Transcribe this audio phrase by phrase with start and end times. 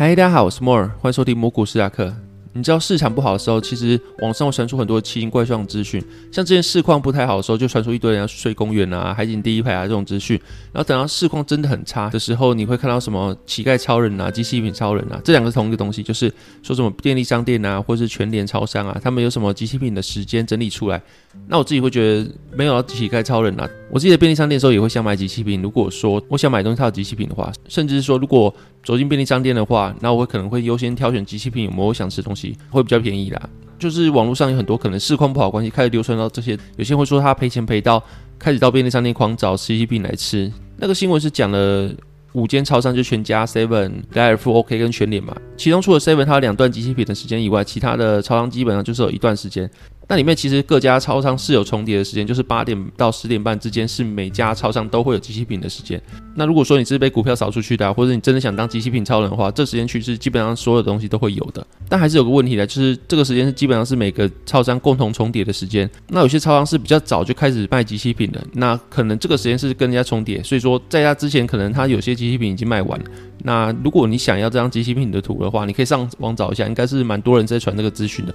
[0.00, 2.16] 嗨，大家好，我是 More，欢迎收听魔股史塔克。
[2.60, 5.98] 你知道市场不好的时候，其实网上会传出很多奇形怪状的资讯。
[6.30, 10.38] 像之前市况不太好的时候，就传出一堆人要睡公园啊、海景第一排啊这种资讯。
[10.70, 16.30] 然后等到市况真的很差的时候，你会看到什么乞丐超人啊、机器品超人啊，这两个是同一个东西，就是
[16.62, 21.00] 说什么便利商店啊，或是全联超商啊，他们有什么机器品的时间整理出来。
[21.48, 23.66] 那我自己会觉得没有乞丐超人啊。
[23.90, 25.62] 我自己在便利商店的时候也会想买机器品。
[25.62, 28.54] 如果说我想买东西套机器品的话，甚至是说如果
[28.84, 33.48] 走进便利商店的话，那我可能会优先挑选机器品有没有想吃的东西，会比较便宜啦。
[33.78, 38.02] 就是网络上有很多可能市况不好关系，开始流传到这些，有些人会说他赔钱赔到
[38.38, 40.52] 开始到便利商店狂找机器品来吃。
[40.76, 41.90] 那个新闻是讲了
[42.32, 49.68] 五间超商，就全家、Seven、莱尔富、OK 跟全联嘛，其中除了 Seven 它有两段机器品的时间以外，其他的超商基本上就是有一段时间。
[50.10, 56.02] 那里面其实各家超商是有重叠的时间，就是八点到十点半之间是每家超商都会有机器品的时间。
[56.34, 61.64] 那如果说你是被股票扫出去的啊，或者你真的想当机器品超人的话，这时间区是基本上所有东西都会有的。
[61.88, 65.88] 但还是有个问题的，就是这个时间是基本上是每个超商共同重叠的时间。
[66.08, 73.04] 那有些超商是比较早就开始卖机器品的，那可能这个时间是跟人家重叠，所以说在他之前可能他有些机器品已经卖完了。
[73.44, 78.34] 那如果你想要这张机器品的图的话，你可以上网找一下，应该是蛮多人在传这个资讯的。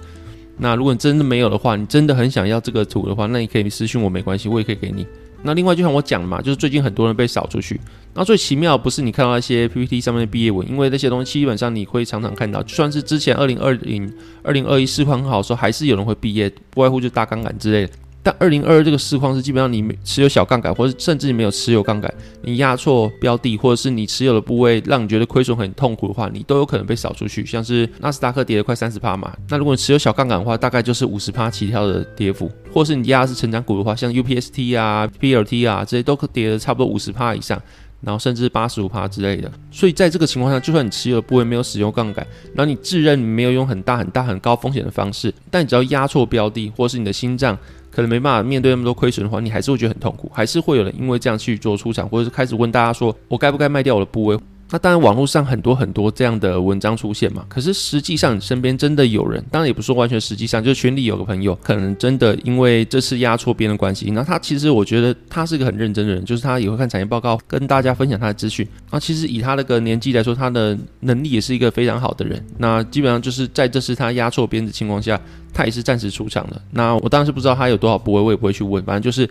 [0.58, 5.06] 那如果你真的没有的话，你真的很想要这个图的话，那你可以私信我没关系，我也可以给你。
[5.42, 7.78] 那另外就像我讲的嘛，就是最近很多人被扫出去。
[8.14, 14.10] 那最奇妙不是你看到那些 PPT 上面的毕业文，因为那些东西基本上你会常常看到，就算是之前二零二零、
[14.42, 17.92] 二零二一市况很好的时候，还是有人会毕业，不外乎就大杠杆之类的。
[18.26, 27.46] 但二零二二这个市况是基本上你持有小杠杆，或者甚至你没有持有杠杆，你压错标的，或者是你持有的部位让你觉得亏损很痛苦的话，你都有可能被扫出去。
[27.46, 37.62] 像是纳斯达克跌了快三十趴嘛，那如果你持有小杠杆的话，大概就是五十趴起跳的跌幅，或是你压的是成长股的话，像 UPST 啊、PLT 啊这些都可跌了差不多五十趴以上，
[38.00, 39.50] 然后甚至八十五趴之类的。
[39.70, 47.58] 所以在这个情况下，就算你持有的部位没有使用杠杆，然后你自认没有用很大很大很高风险的方式，但你只要压错标的，或是你的心脏。
[47.88, 54.38] 可能没办法面对那么多亏损的话，你还是会觉得很痛苦，还是会有人因为这样去做出场，或者是开始问大家说，我该不该卖掉我的部位？
[54.68, 57.44] 那当然，网络上很多很多这样的文章出现嘛。
[57.48, 68.66] 可是实际上，你身边真的有人，当然也不是说完全实际上，就是群里有个朋友，可能真的因为这次压错边的关系，那他其实我觉得他是一个很认真的人，就是他也会看产业报告，跟大家分享他的资讯。
[68.90, 72.44] 那其实以他那个年纪来说，他的能力也是一个非常好的人。
[72.58, 75.20] 那基本上就是在这次他压错边的情况下，
[75.54, 76.60] 他也是暂时出场了。
[76.72, 79.30] 那我当然是不知道他有多少部位，我也不会去问，反正就是。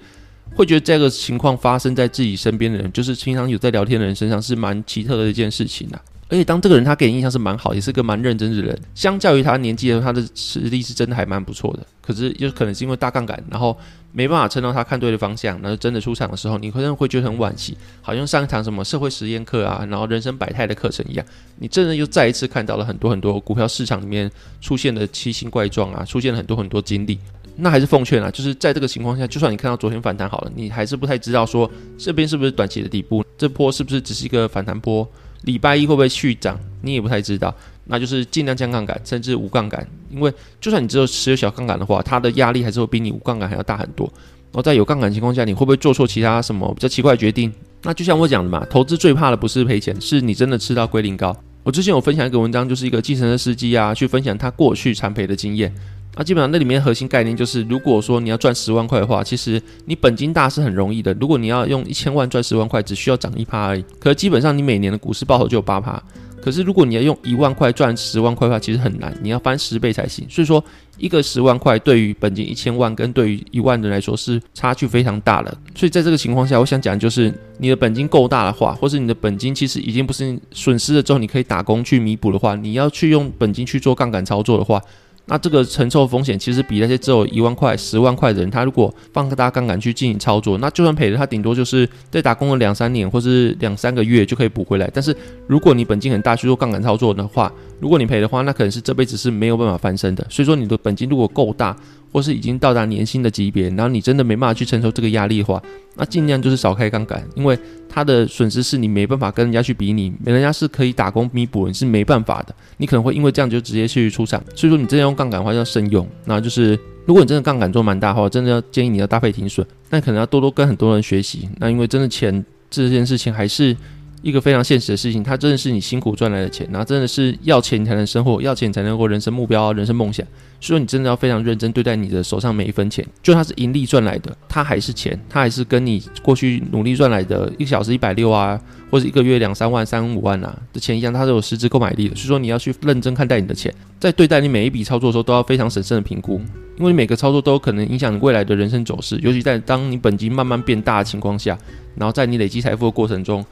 [0.53, 6.01] 会觉得这个情况发生在自己身边的人，就是平常有在聊天的人身上，是蛮奇特的一件事情啊。
[6.27, 11.85] 而且当这个人他给你印象是蛮好，也是个蛮认真的人，相较于他年纪的时候，他的实力是真的还蛮不错的。
[12.01, 13.77] 可是就可能是因为大杠杆，然后
[14.11, 21.23] 没办法撑到他看对的方向，然后真的出场的时候，你可能会觉得很惋惜，好像上一堂什么社会实验课啊，然后人生百态的课程一样，
[21.59, 27.19] 你真的又再一次看到了很多很多股票市场里面出现的奇形怪状啊，出现了很多很多经历。
[27.57, 35.07] 那还是奉劝啊，就是在这个情况下，就算你看到昨天反弹好了，你还是不太知道说这边是不是短期的底部，这波是不是只是一个反弹波，
[35.43, 37.53] 礼拜一会不会续涨，你也不太知道。
[37.85, 44.05] 那就是尽量降杠杆，甚至无杠杆，因为就算你只有持有小杠杆的话，它的压力还是会比你无杠杆还要大很多。
[44.51, 47.53] 然后在有杠杆情况下，你会不会做错其他什么比较奇怪的决定？
[47.83, 51.35] 那就像我讲的嘛，投资最怕的不是赔钱，是你真的吃到归零高。
[51.61, 55.73] 我之前有分享一个文章，就是一个计程车司机啊，去分享他过去惨赔的经验。
[56.17, 61.13] 那基本上那里面核心概念就是，如果说你要赚十万块的话，其实你本金大是很容易的。
[61.15, 63.83] 如果你要用一千万赚十万块，只需要涨一趴而已。
[63.99, 66.01] 可是基本上你每年的股市报酬就有八趴。
[66.41, 70.25] 可是如果你要用一万块赚十万块的话，其实很难，你要翻十倍才行。
[70.29, 70.63] 所以说，
[70.97, 75.49] 一个十万块对于本金一千万跟对于一万人来说是差距非常大的。
[75.75, 84.79] 所以在这个情况下，我想讲就是，你的本金够大的话，或是你的本金其实已经不是损失了之后你可以打工去弥补的话，你要去用本金去做杠杆操作的话。
[85.27, 94.89] 那这个承受风险其实比那些只有一万块、十万块的人，他如果放个大杠杆去进行操作，那就算赔了，他顶多就是在打工了两三年或是两三个月就可以补回来。
[94.93, 95.15] 但是
[95.47, 100.25] 如果你本金很大去做杠杆操作的话，如果你赔的话，那可能是这辈子是没有办法翻身的。
[100.29, 101.75] 所以说你的本金如果够大，
[102.15, 105.61] 或是已经到达年薪的级别，然后你真的没办法去承受这个压力的话，
[105.97, 107.59] 那尽量就是少开杠杆，因为
[107.89, 114.41] 它的损失是你没办法跟人家去比拟，人家是可以打工弥补，你是没办法的，你可能会因为这样就直接去出场。
[114.55, 121.49] 所以说你真的用杠杆的话要慎用，那就是如果你真的杠杆做蛮大的话，真的要建议你要搭配停损，但可能要多多跟很多人学习。
[121.57, 123.75] 那因为真的钱这件事情还是
[124.21, 130.25] 一个非常现实的事情，它真的是你辛苦赚来的钱，然后真的是要钱才能生活，要钱才能够人生目标、人生梦想。
[130.59, 138.59] 所以说，你真的要非常认真对待你的手上每一分钱，就它是盈利赚来的，它还是钱，它还是跟你过去努力赚来的一个小时一百六啊，
[138.89, 142.15] 或者一个月两三万、三五万啊的钱一样，它都有实质购买力的。
[142.15, 146.41] 所以说，你要去认真看待你的钱，在对待你每一笔操作的时候，都要非常审慎的评估，
[146.77, 151.55] 因为你每个操作都有可能影响你未来的人生走势，尤其在当你本金慢慢变大的情况下，
[151.95, 153.45] 然后在你累积财富的过程中。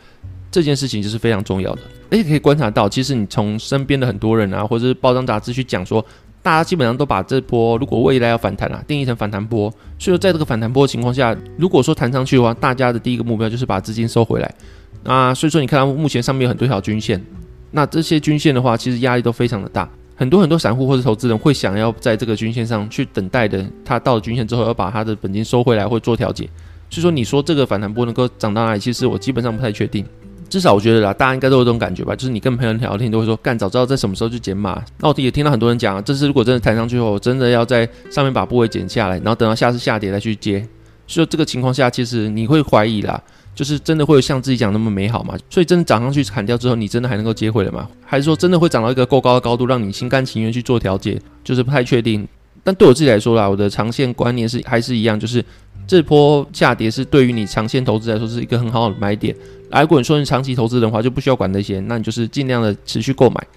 [0.54, 6.06] 这件事情就是非常重要的，而且可以观察到，其实你从身边的很多人啊，或者是报章杂志去讲说，
[6.44, 9.68] 大家基本上都把这波如果未来要反弹啊，定义成反弹波。
[9.98, 14.56] 所以说，在这个反弹波的情况下，如果说弹上去的话，大家的第一个目标就是把资金收回来。
[15.04, 17.20] 那所以说，你看到目前上面有很多条均线，
[17.72, 26.48] 那这些均线的话，其实压力都非常的大，很多很多散户或者投资人会想要在这个均线上去等待的，他到了均线之后要把他的本金收回来或做调节。
[26.92, 30.06] 所以说，你说这个反弹波能够涨到哪里，其实我基本上不太确定。
[30.54, 34.80] 至少我觉得啦，大家应该都有这种感觉吧，就是你跟朋友聊天都会说，干早知道在什么时候去减码。
[35.00, 40.64] 那我也听到很多人讲，这次如果真的弹上去后，我真的要在上面把部位减下来，然后等到下次下跌再去接。
[41.08, 43.20] 所以这个情况下，其实你会怀疑啦，
[43.56, 45.36] 就是真的会有像自己讲那么美好吗？
[45.50, 47.90] 所以真的涨上去砍掉之后，你真的还能够接回来吗？
[48.06, 51.20] 还是说真的会涨到一个够高的高度，让你心甘情愿去做调节？
[51.44, 52.28] 就是不太确定。
[52.64, 55.44] 但对我自己来说啦，我的长线观念是还是一样，就是
[55.86, 59.36] 这波下跌是对于你长线投资来说是一个很好的买点。
[59.82, 63.48] 如果你说你长期投资的话，就不需要管那些，那你就是尽量的持续购买。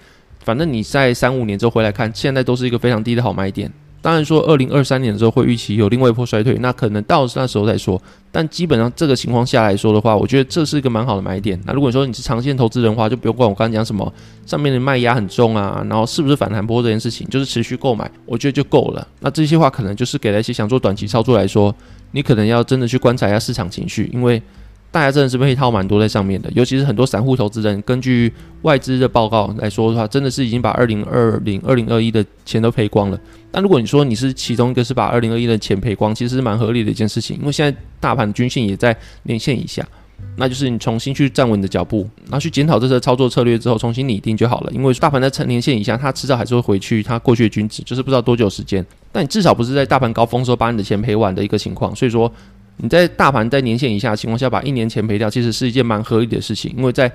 [0.43, 3.71] 反正你在三五年之后回来看，现在都是一个非常低的好买点。
[3.99, 8.01] 当然说二零二三年的时候会预期有另外一波衰退，那可能到那时候再说。
[8.31, 11.59] 但基本上这个情况下来说的话，我觉得这是一个蛮好的买点。
[11.65, 14.13] 那如果说你是长线投资人的话，就不用管我刚刚讲什么
[14.45, 19.05] 上面的卖压很重啊，然后是不是反弹波这件事情，就是持续购买，我觉得就够了。
[19.19, 21.75] 那这些话可能就是给了一些想做短期操作来说，
[22.11, 24.41] 你可能要真的去观察一下市场情绪，因为。
[24.89, 28.31] 大家真的是被套蛮多在上面的，尤其是很多散户投资人，根据
[28.61, 33.19] 外资的报告来说的话，真的是已经把二零二零、二零二一的钱都赔光了。
[33.51, 39.85] 但如果你说你是其中一个是把二零二一的钱赔光，其实是蛮合理的一件事情，因为现在大盘均线也在年线以下，
[40.37, 44.71] 那就是你重新去站稳你的脚步，然后去检讨这次操作策略之后，重新拟定就好了。
[44.71, 48.83] 因为大盘在成年线以下，它迟早还是会回去它过去的均值，就是不知道多久时间。
[49.11, 52.31] 但你至少不是在大盘高峰时候把你的钱赔完的一个情况，所以说。
[52.77, 57.11] 你在大盘在年线以下的情况下，把一年前赔掉，其实是一件蛮合理的事情，因为在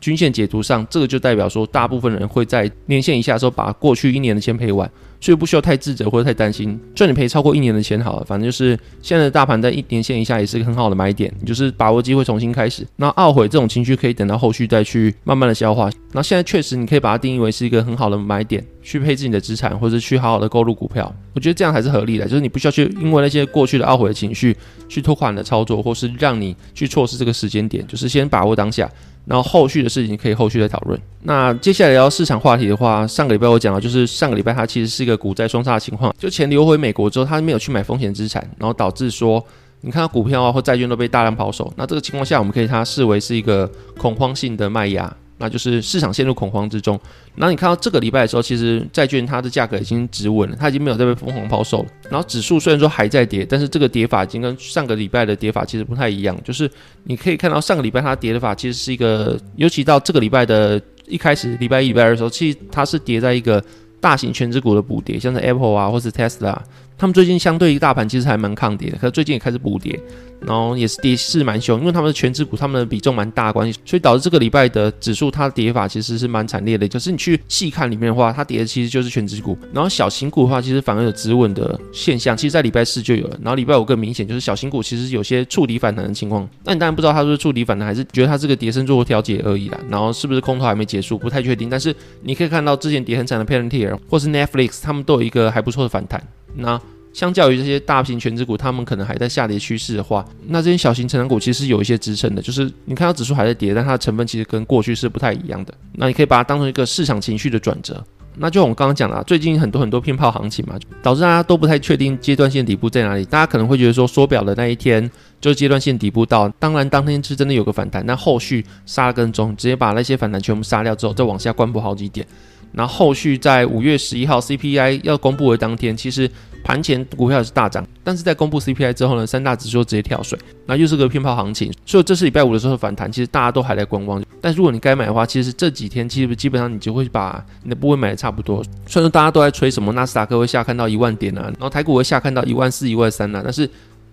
[0.00, 4.90] 均线解读上，这个就代表说，大部分人会在年线以下的时候把过去一年的钱赔完。
[5.22, 8.70] 所以不需要太自责或者太担心，赚你赔超过一年的钱好了，反正就是
[9.02, 12.86] 现在的大盘在一年线以下也是个很好的买点，就是把握机会重新开始。
[12.96, 15.90] 那懊悔这种情绪可以等到后续再去慢慢的消化。
[16.12, 21.14] 那现在确实你可以把它定义为是一个很好的买点，去配置你的资产或者去好好的购入股票。
[21.34, 24.56] 我觉得这样还是合理的，就是你不需要去因为那些过去的懊悔的情绪
[24.88, 28.90] 去拖垮你的操作，或是让你去错失这个时间点，就是先把握当下。
[29.30, 31.00] 然后后续的事情可以后续再讨论。
[31.22, 39.40] 那接下来聊市场话题的话，上个礼拜我讲了，就是上个礼拜它其实是一个股债双杀的情况，就钱流回美国之后，它没有去买风险资产，然后导致说
[39.82, 41.72] 你看到股票啊或债券都被大量抛售。
[41.76, 45.16] 那这个情况下，我们可以它视为是一个恐慌性的卖压。
[45.40, 47.00] 那就是市场陷入恐慌之中。
[47.34, 51.88] 然后你看到这个礼拜的时候，其实债券它的价格已经止稳了，它已经没有再被疯狂抛售了。
[52.08, 56.38] 然后指数虽然说还在跌，但是这个跌法已经跟上个礼拜的跌法其实不太一样。
[56.44, 56.70] 就是
[57.04, 63.64] 你可以看到上个礼拜它跌的法其实是一个，尤其到这个礼拜的一开始，礼拜一、礼拜二的时候，其实它是跌在一个
[64.00, 66.58] 大型全值股的补跌，像是 Apple 啊，或是 Tesla。
[67.00, 69.98] 他们最近相对于大盘其实还蛮抗跌的，可是最近也开始补跌，
[70.40, 76.86] 然后也是跌势蛮凶，因为他们的权值股，他们的比重蛮大的关系，所以导致这个礼拜的指数它的跌法其实是蛮惨烈的。
[76.86, 82.36] 就是你去细看里面的话，它跌的其实就是权值股，然后小型股的话，其实反而有止稳的现象。
[82.36, 86.46] 其实，在礼拜四就有了，然后礼拜五更明显，就是小型股其实有些触底反弹的情况。
[86.64, 89.80] 那你当然不知道它是是触底反弹，还是觉得它这个跌升做调节而已啦。
[89.88, 91.70] 然后是不是空头还没结束，不太确定。
[91.70, 96.22] 但是你可以看到之前跌很惨的 Palantir 或是 Netflix，他们都有一个还不错的反弹。
[96.54, 96.80] 那
[97.12, 102.40] 相较于这些大型全值股，他们可能还在下跌趋势的话，那这些小型成长股其实是有一些支撑的。
[102.40, 105.74] 就是你看到指数还在跌，但它的成分其实跟过去是不太一样的。
[105.94, 108.02] 那你可以把它当成一个市场情绪的转折。
[108.36, 113.24] 那就我们刚刚讲了，最近很多很多骗炮行情嘛，导致大家都不太确定阶段性底部在哪里。
[113.24, 122.24] 大家可能会觉得说，缩表的那一天就阶段性底部到，当然当天是真的有个反弹，那后续杀了跟踪，直接把那些反弹全部杀掉之后，再往下关闭好几点。
[122.72, 126.30] 然后后续在五月十一号 CPI 要公布的当天，其实
[126.62, 131.72] 盘前股票也是大涨，但是在公布 CPI 之后呢，三大指数直接跳水，那又是个骗炮行情。
[131.86, 134.22] 所以这是礼拜五的时候反弹，其实大家都还在观望。
[134.40, 138.62] 但如果你该买的话，其实这几天其实基本上你就会把你的部位买的差不多。
[138.86, 143.68] 虽然说大家都在吹什么纳斯达克会下看到一万点啊，然后台股会下看到一万四、一万三啊，但是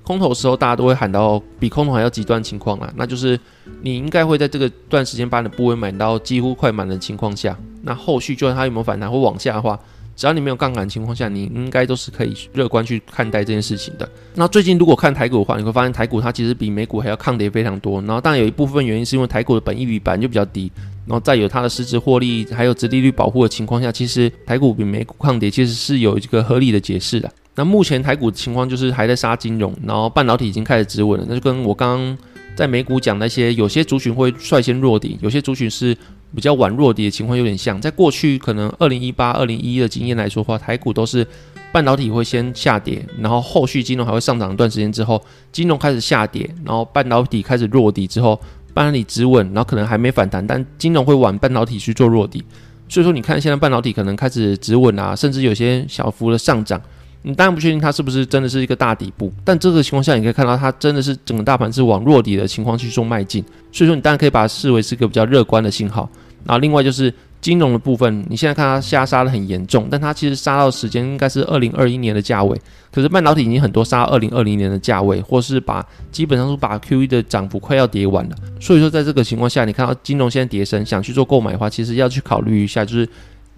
[0.08, 3.38] 空头时候，大家都会喊到比空头还要极端情况啦，那就是
[3.82, 9.78] 你应该会在这个段时间把你的部位买到几乎快满的情况下，那后续就算它有没有反弹或往下的话，
[10.16, 14.10] 只要你没有杠杆情况下，你应该都是可以乐观去看待这件事情的。
[14.34, 18.00] 那最近如果看台股的话，你会发现台股它其实比美股还要抗跌非常多。
[18.04, 20.72] 然后当然有一部分原因是因为台股的本益比本来就比较低，
[21.06, 27.30] 然后再有它的实质获利还有殖利率保护的情况下，其实台股比美股抗跌其实是有一个合理的解释的。
[27.58, 31.26] 那目前台股情况就是还在杀金融，然后半导体已经开始止稳了。
[31.28, 32.18] 那就跟我刚刚
[32.56, 35.98] 在美股讲那些，有些族群会率先弱底，有些族群是。
[36.36, 41.26] 比较晚弱底的情况有点像，在过去可能二零一八、二零一一的经验来说的话，台股都是
[41.72, 45.24] 半导体会先下跌，然后后续金融还会上涨一段时间之后，
[45.54, 48.38] 金融开始下跌，然后半导体开始弱底之后，
[48.74, 52.44] 半导体止稳，然后可能还没反弹，但金融会晚半导体去做弱底，
[52.90, 56.80] 所以说你看现在半导体可能开始止稳啊，甚至有些小幅的上涨。
[57.24, 66.10] 你当然不确定它是不是真的是一个大底部，但这个情况下，你可以看到它真的是整个大盘是往弱底的情况去做迈进，所以说你当然可以把它视为是一个比较乐观的信号。
[66.46, 72.58] 然后另外就是金融的部分，你现在看它下杀的很严重，但它其实杀到时间应该是二零二一年的价位，
[72.94, 78.36] 可是半导体已经很多杀到二零二零年的价位，或是把基本上是把 QE 的涨幅快要跌完了。
[78.62, 83.10] 所以说在这个情况下，你看到金融现在跌深，想去做购买的话，其实要去考虑一下，就是。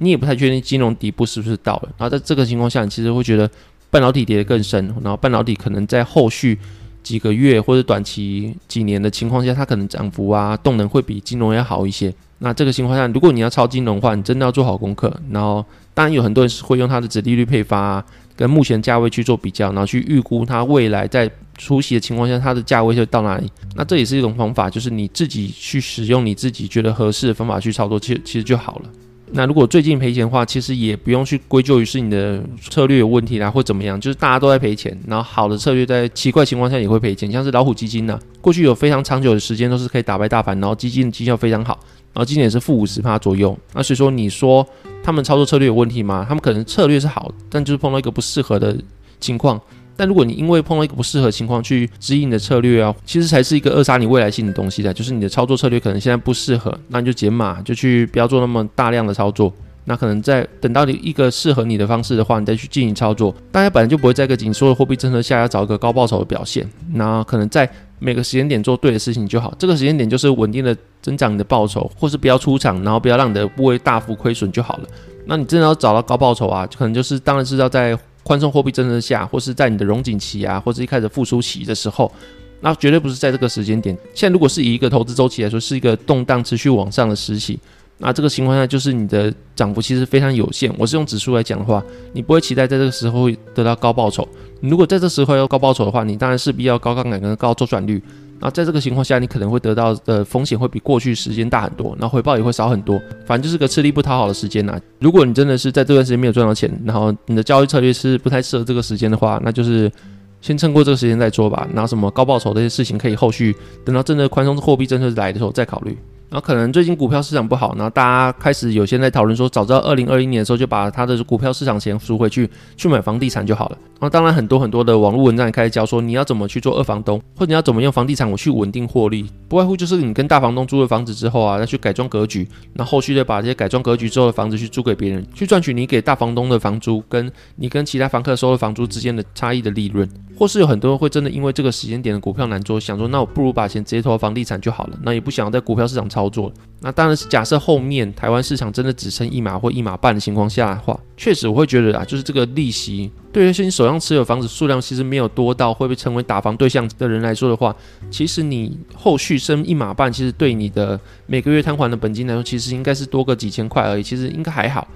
[0.01, 3.49] 你也不太确定金融底部是不是到了，然后在这个情况下，你其实会觉得
[3.89, 6.57] 半导体跌得更深，然后半导体可能在后续
[7.03, 12.13] 几个月或者短期几年的情况下，它可能涨幅啊动能会比金融要好一些。
[12.39, 15.13] 那这个情况下，如果你要抄金融的话，你真的要做好功课。
[15.29, 18.05] 然后当然有很多人是会用它的殖利率配发啊，
[18.37, 23.51] 跟目前价位去做比较，然后去预估它未来在出息的情况下，它的价位会到哪里。
[23.75, 28.89] 那这也是一种方法，就是你自己去使用你自己觉得合适的方法去操作，其实其实就好了。
[29.31, 41.77] 那如果最近赔钱的话，其实也不用去归咎于是你的策略有问题啦，或怎么样，就是大家都在赔钱，然后好的策略在奇怪情况下也会赔钱，像是老虎基金呢，过去有非常长久的时间都是可以打败大盘，然后基金的绩效非常好，
[42.13, 43.57] 然后今年也是负五十趴左右。
[43.73, 44.65] 那所以说，你说
[45.03, 46.25] 他们操作策略有问题吗？
[46.27, 48.75] 他们可能策略是好，但就是碰到一个不适合的
[49.19, 49.59] 情况。
[49.99, 54.93] 但如果你因为碰到一个不适合情况去指引你的策略啊，其实才是一个扼杀你未来性的东西的。
[54.93, 59.53] 就是你的操作策略可能现在不适合，那你就减码，就去不要做那么大量的操作。
[59.83, 63.35] 那可能在等到你一个适合你的方式的话，你再去进行操作。
[63.51, 66.65] 大家本来就不会在一个紧缩的货币政策下要找一个高报酬的表现。
[66.93, 69.53] 那可能在每个时间点做对的事情就好。
[69.59, 74.83] 这个时间点就是稳定的增长你的报酬，或是不要出场，然后不要让你的部位大幅亏损就好了。
[75.25, 77.99] 那你真的要找到高报酬啊，可能就是当然是要在。
[78.29, 82.13] 宽松货币政策下，或是在你的融景期啊，或者一开始复苏期的时候，
[82.61, 83.97] 那绝对不是在这个时间点。
[84.13, 87.59] 现在如果是以一个投资周期来说，是一个动荡持续往上的时期，
[88.01, 90.73] 那这个情况下就是你的涨幅其实非常有限。
[90.77, 94.27] 我是用指数来讲的话，你不会期待在这个时候会得到高报酬。
[94.61, 98.01] 如果在这时候要高报酬的话，你当然势必要高杠杆跟高周转率。
[98.41, 102.97] 那在这个情况下，你可能会得到的风险会比过去时间大很多，然后回报也会少很多。
[103.25, 104.81] 反正就是个吃力不讨好的时间呐、啊。
[104.99, 109.91] 如果你真的是在这段时间没有赚到钱，然后你的交易策略是不太适合这个时间的话，那就是
[110.39, 111.67] 先撑过这个时间再说吧。
[111.73, 113.53] 拿什么高报酬这些事情，可以后续
[113.83, 115.97] 等到真的宽松货币政策来的时候再考虑。
[116.29, 123.77] 然后可能最近股票市场不好，然后大家开始有些在讨论说，早知道二零二一年的时候就把他的股票市场钱赎回去，去买房地产就好了。
[123.93, 140.07] 然后当然很多很多的网络文章也开始教说，你要怎么去做二房东，或者你要怎么用房地产我去稳定获利，不外乎就是你跟大房东租了房子之后啊，再去改装格局，那后，续再把这些改装格局之后的房子去租给别人，去赚取你给大房东的房租，跟你跟其他房客收的房租之间的差异的利润。
[140.37, 146.51] 或是有很多人会真的因为这个时间点的股票难做，想说那我不如把钱直接投到房地产就好了，那也不想要在股票市场操操作。
[146.81, 157.75] 那当然是假设后面台湾市场真的只剩一码或一码半的情况下的话，确实我会觉得啊，就是这个利息对于一些你手上持有房子数量其实没有多到会被称为打房对象的人来说的话，
[158.09, 164.87] 其实你后续升一码半，其实对你的每个月摊还的本金来说，其实应该是多个几千块而已，其实应该还好。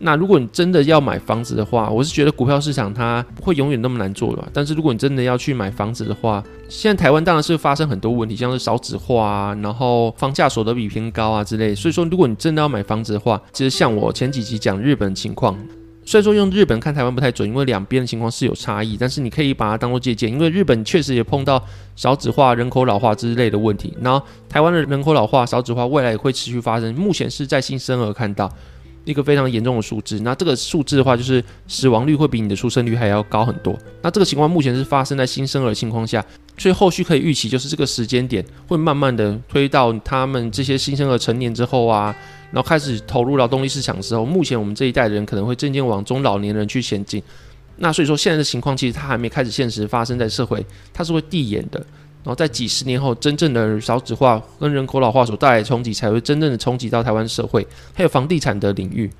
[0.00, 4.48] 那如果你真的要买房子的话，我是觉得股票市场它不会永远那么难做的。
[4.52, 11.74] 但是如果你真的要去买房子的话，现在台湾当然是发生很多问题，像是少子化啊，然后房价所得比偏高啊之类。
[11.74, 15.58] 所以说，如果你真的要买房子的话，其实像我前几集讲日本情况，
[16.04, 21.60] 虽然说用日本看台湾不太准，因为两边的情况是有差异，但是你可以把它当做借鉴，因为日本确实也碰到
[21.96, 23.92] 少子化、人口老化之类的问题。
[24.00, 28.48] 然后台湾的人口老化、少子化未来也会持续发生，目前是在新生儿看到。
[29.04, 33.76] 一个非常严重的数字，那这个数字的话，就是死亡率会比你的出生率还要高很多。
[34.02, 36.24] 那这个情况目前是发生在新生儿情况下，
[36.58, 42.14] 所以后续可以预期，就是这个时间点会慢慢的推到他们这些新生儿成年之后啊，
[42.52, 47.22] 然后开始投入劳动力市场的时候，目前我们这一代人可能会渐渐往中老年人去前进。
[47.76, 51.84] 那所以说现在的情况其实它还没开始现实发生在社会，它是会递延的。
[52.24, 59.10] 然后在几十年后，真正的少子化跟人口老化所带来的冲击，才会真正的冲击到台湾社会，还有房地产的领域。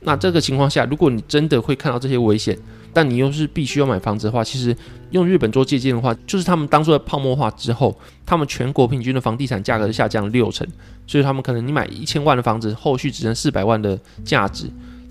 [0.00, 2.56] 那这个情况下，如果你真的会看到这些危险，
[2.92, 4.76] 但你又是必须要买房子的话，其实
[5.10, 10.66] 用日本做借鉴的话，就是他们当初的泡沫化之后，他们全国平均的房地产价格下降六成，
[11.06, 14.70] 所以他们可能你买一千万的房子，后续只剩四百万的价值。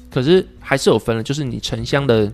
[0.09, 2.31] 可是还是有分的，就是你城乡的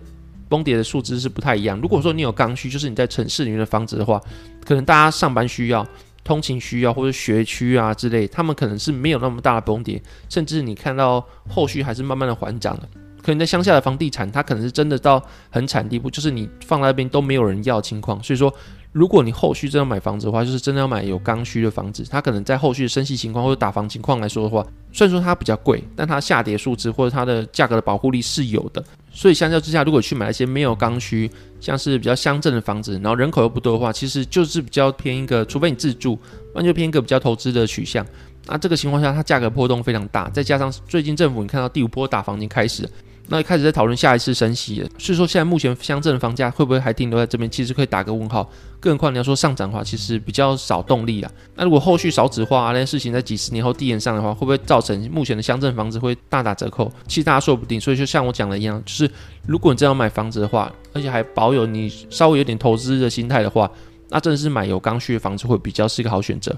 [0.54, 1.80] 崩跌的数字是不太一样。
[1.80, 4.20] 如果说你有刚需，就是你在城市里面的房子的话，
[4.64, 5.84] 可能大家上班需要。
[6.22, 12.88] 通勤需要或者学区啊之类，他们可能是没有那么大的崩跌，甚至你看到后续还是慢慢的缓涨的。
[13.22, 18.22] 可能在乡下的房地产，它可能是真的到很惨地步，就是你放在那边都没有人要的情况。
[18.22, 18.50] 所以说，
[18.92, 22.02] 如果你后续真的要买房子的话，就是真的要买有刚需的房子。
[22.08, 28.82] 它可能在后续的升息情况或者打房情况来说的话，虽然说它比较贵，但它下跌数值或者它的价格的保护力是有的。
[29.14, 31.30] 所以相较之下，如果去买一些没有刚需，
[31.60, 36.18] 像是比较乡镇的房子，然后人口又不多的话，其实就是比较偏一个，除非你自住，
[36.52, 38.04] 完全偏一个比较投资的取向。
[38.46, 42.86] 那这个情况下，它价格波动非常大，再加上最近政府你看到第五波打房已经开始。
[43.28, 47.50] 那一开始在讨论下一次升息了，所以说现在目前乡镇的房价会不会还停留在这边？
[47.50, 48.48] 其实可以打个问号。
[48.78, 51.30] 更何况你要说上涨的话，其实比较少动力啊。
[51.54, 56.92] 那如果后续少子化啊那些事情在几十年后递延上的话，会不会造成目前的乡镇房子会大打折扣？
[57.08, 57.80] 其实大家说不定。
[57.80, 59.10] 所以就像我讲的一样，就是
[59.46, 63.70] 如果你真要买房子的话，而且还保有你稍微有点投资的心态的话，
[64.10, 66.54] 那真的是买有刚需的房子会比较是一个好选择。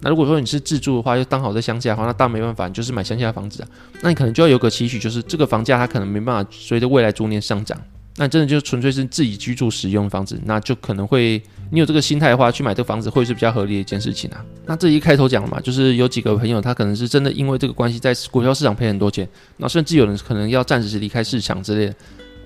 [0.00, 3.68] 那如果说你是自住的话，又刚好在乡下的话，那当然没办法，你就是买乡下的房子啊。
[4.02, 7.78] 那你可能就要有个期许，就是这个房价它可能没办法随着未来逐年上涨。
[8.18, 14.42] 那真的就纯粹是自己居住使用的房子，那就可能会你有这个心态的话，去买这个房子会是比较合理的一件事情啊。
[14.64, 21.94] 那这一开头讲了嘛，就是有几个朋友他可能是真的因为这个关系在股票市场赔很多钱，那甚至有人可能要暂时离开市场之类的。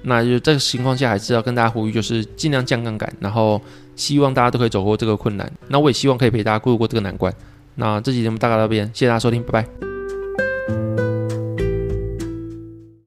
[0.03, 3.61] 那就这个情况下，还是要跟大家呼吁，就是尽量降杠杆，然后
[3.97, 7.33] 希望大家都可以走过这个困难那我也希望可以陪大家度过这个难关。
[7.77, 11.10] 那这期节目大概到这边谢谢大家收听拜拜。